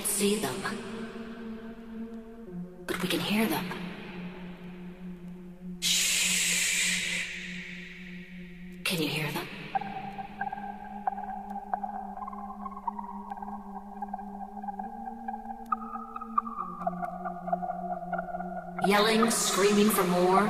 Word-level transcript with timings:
can't 0.00 0.12
see 0.12 0.36
them, 0.36 0.54
but 2.86 3.02
we 3.02 3.08
can 3.08 3.20
hear 3.20 3.46
them. 3.46 3.64
Shh. 5.80 7.26
Can 8.84 9.02
you 9.02 9.08
hear 9.08 9.30
them? 9.32 9.46
Yelling, 18.86 19.30
screaming 19.30 19.90
for 19.90 20.04
more. 20.04 20.48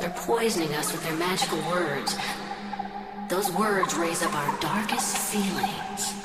They're 0.00 0.10
poisoning 0.16 0.74
us 0.74 0.90
with 0.90 1.04
their 1.04 1.16
magical 1.16 1.58
words. 1.70 2.16
Those 3.28 3.52
words 3.52 3.94
raise 3.94 4.22
up 4.22 4.34
our 4.34 4.60
darkest 4.60 5.16
feelings. 5.16 6.23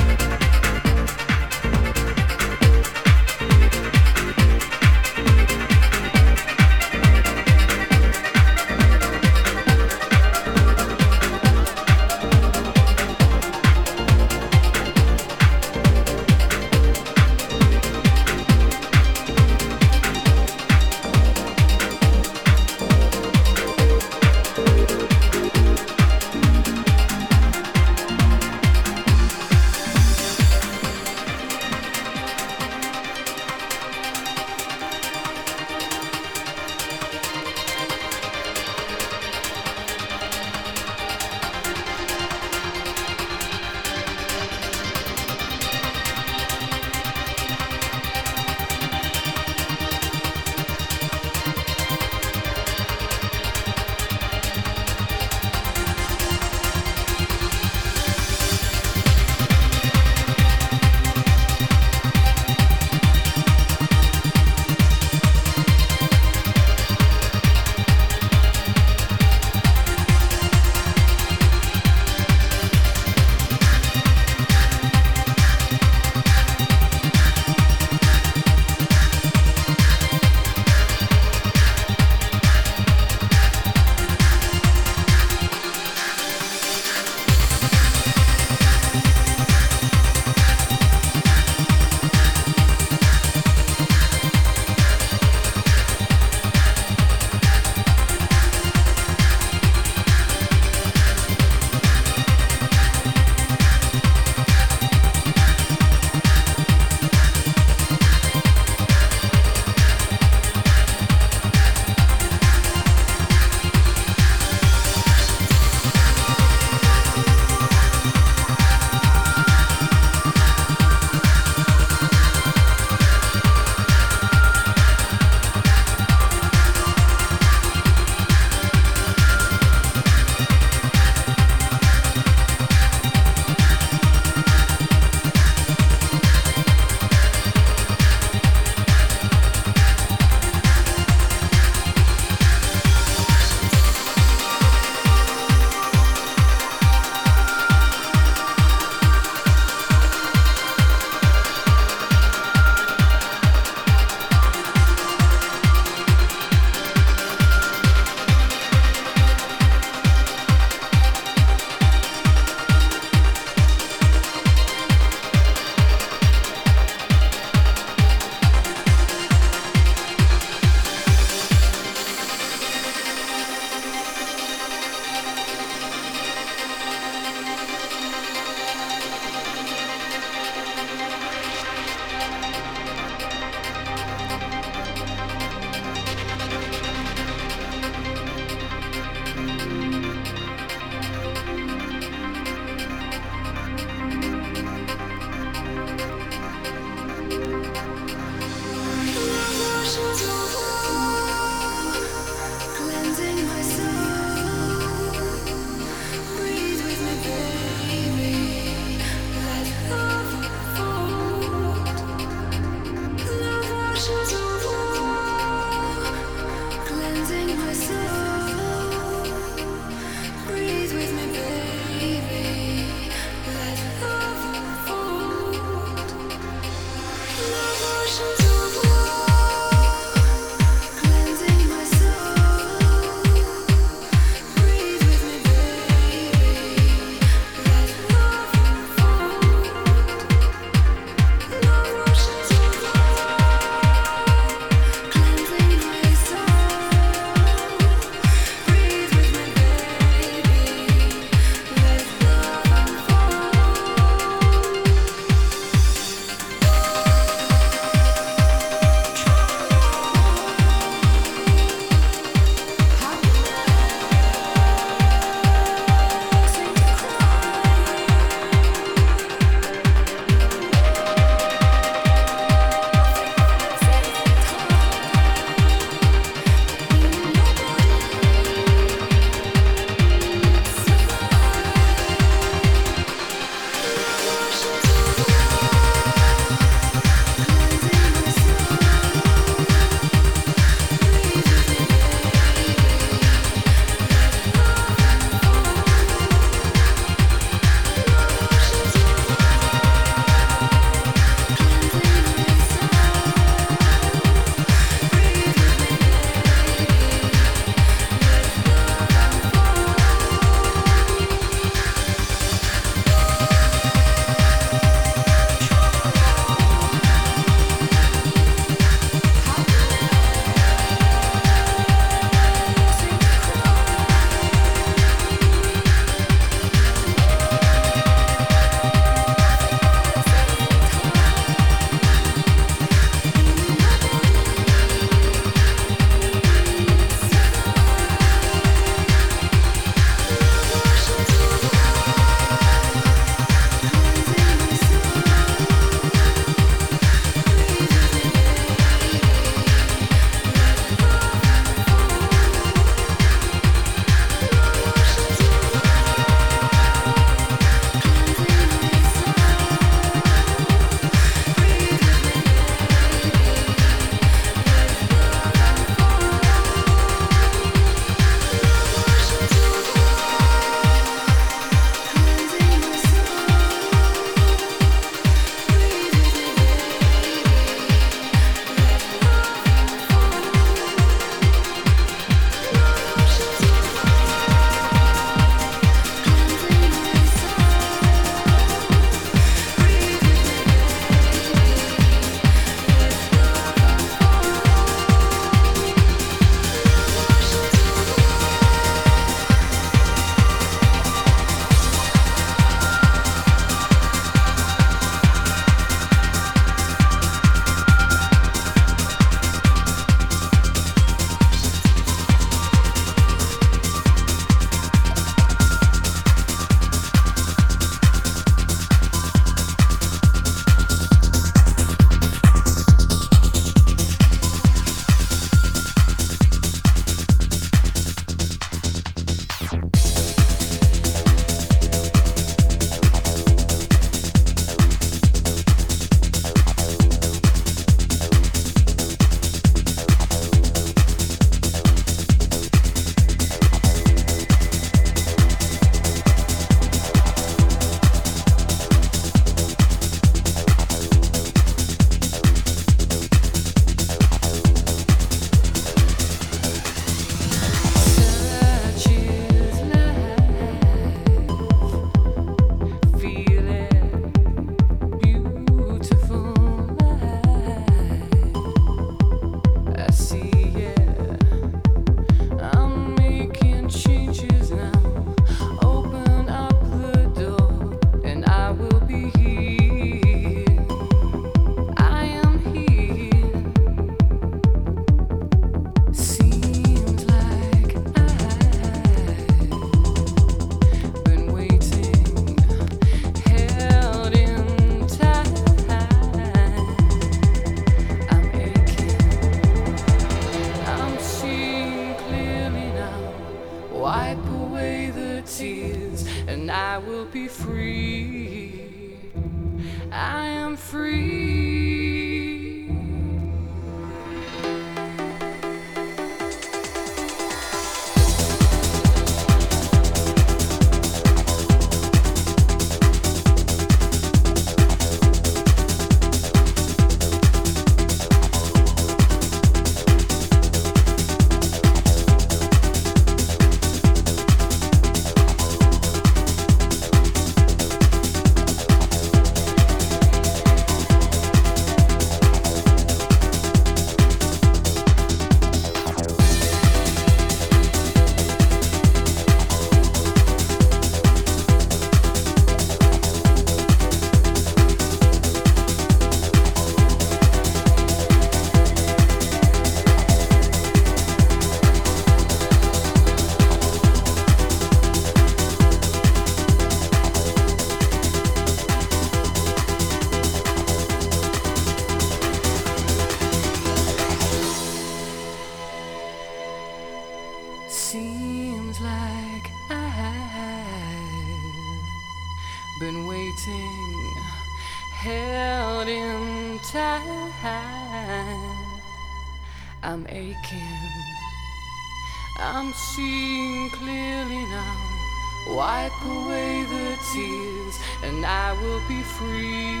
Free. 599.41 600.00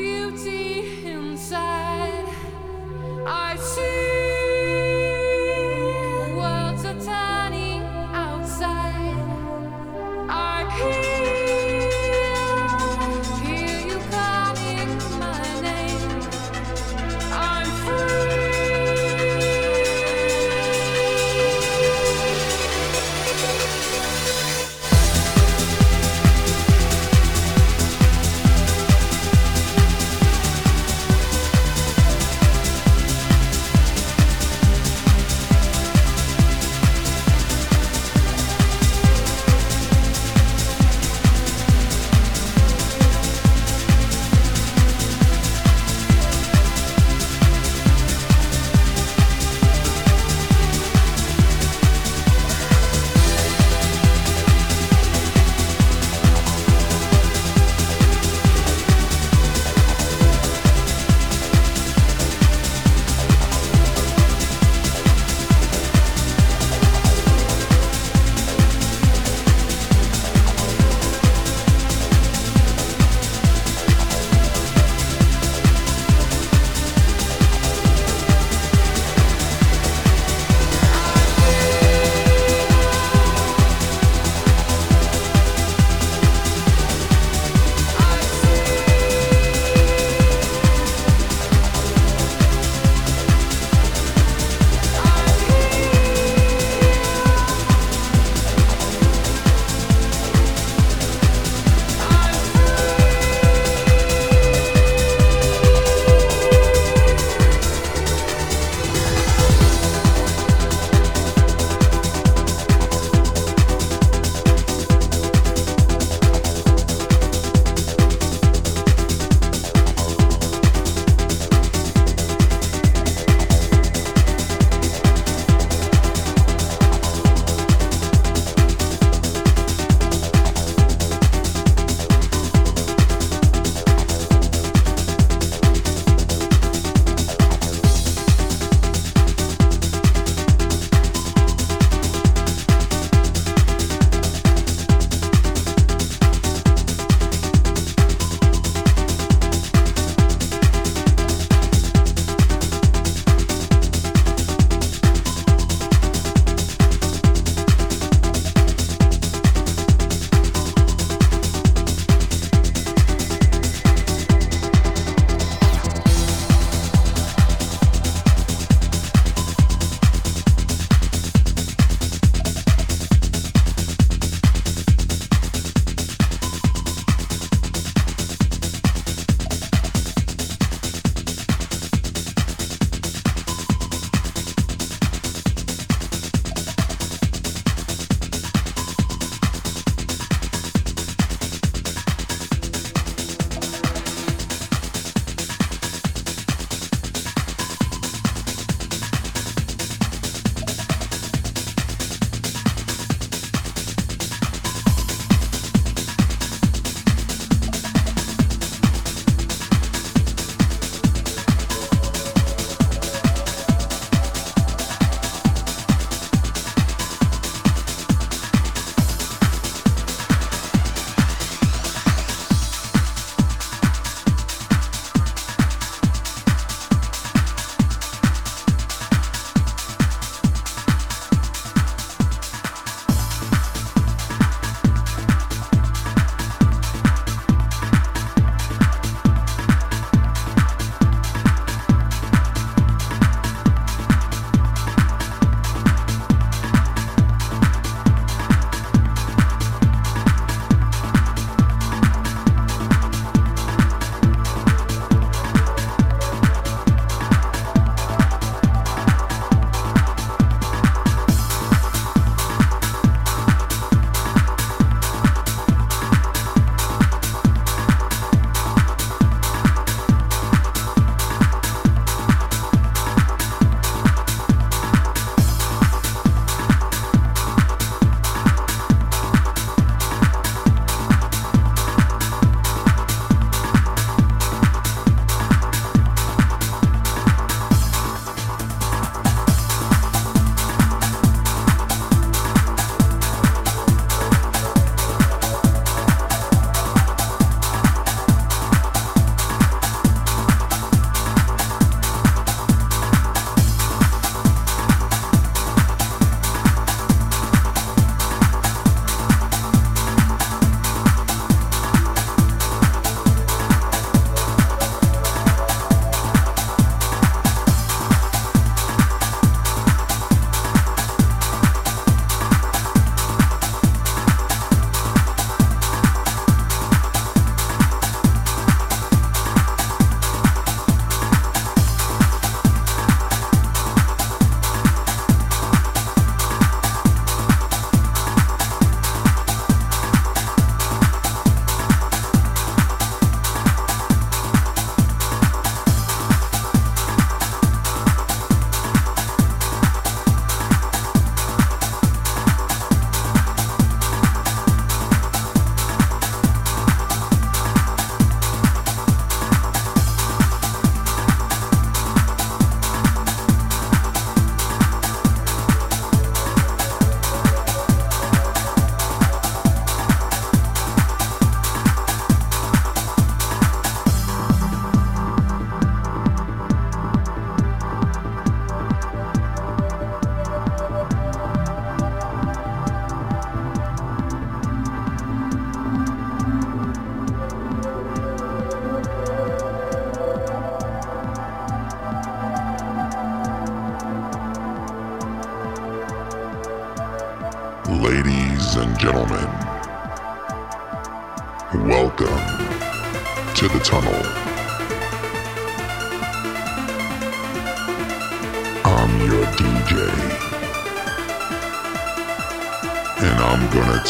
beauty 0.00 1.06
inside. 1.06 2.24
I 3.26 3.56
see. 3.56 4.09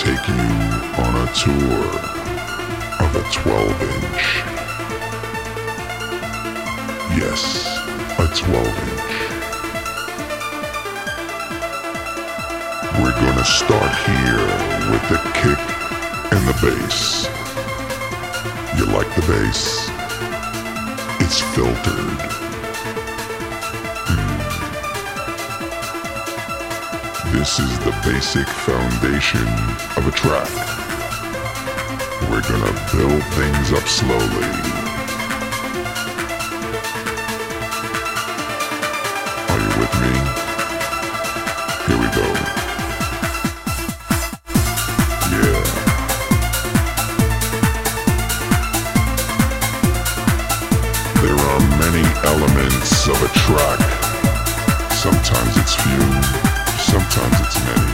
Take 0.01 0.29
you 0.29 0.35
on 1.05 1.15
a 1.15 1.27
tour 1.35 1.85
of 3.05 3.11
a 3.17 3.23
12 3.33 3.83
inch. 3.83 4.25
Yes, 7.21 7.43
a 8.19 8.27
12 8.35 8.67
inch. 8.67 9.11
We're 12.99 13.13
gonna 13.13 13.45
start 13.45 13.95
here 14.09 14.49
with 14.91 15.05
the 15.11 15.21
kick 15.35 15.61
and 16.33 16.49
the 16.49 16.57
bass. 16.63 17.29
You 18.79 18.87
like 18.87 19.15
the 19.17 19.25
bass? 19.29 19.91
It's 21.21 21.41
filtered. 21.55 22.50
This 27.33 27.61
is 27.61 27.79
the 27.79 27.93
basic 28.05 28.47
foundation 28.49 29.47
of 29.97 30.07
a 30.07 30.11
track. 30.11 30.51
We're 32.29 32.43
gonna 32.43 32.73
build 32.93 33.23
things 33.39 33.73
up 33.73 33.87
slowly. 33.87 34.51
Are 39.49 39.61
you 39.63 39.73
with 39.81 39.95
me? 40.03 40.13
Here 41.87 41.99
we 42.03 42.09
go. 42.19 42.27
Yeah. 45.31 45.63
There 51.23 51.39
are 51.49 51.61
many 51.79 52.05
elements 52.27 53.07
of 53.07 53.23
a 53.23 53.29
track. 53.39 53.81
Sometimes 54.93 55.57
it's 55.57 55.75
few, 55.77 56.40
sometimes 57.11 57.41
it's 57.41 57.65
many. 57.65 57.90